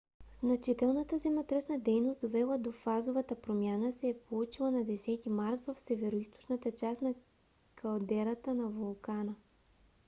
значителната 0.43 1.17
земетръсна 1.19 1.79
дейност 1.79 2.21
довела 2.21 2.57
до 2.57 2.71
фазовата 2.71 3.35
промяна 3.41 3.91
се 3.91 4.09
е 4.09 4.19
получила 4.19 4.71
на 4.71 4.83
10 4.85 5.27
март 5.29 5.59
в 5.67 5.75
североизточната 5.75 6.71
част 6.71 7.01
на 7.01 7.13
калдерата 7.75 8.53
на 8.53 8.67
вулкана 8.67 9.35